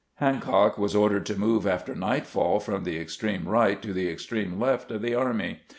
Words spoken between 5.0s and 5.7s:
the army.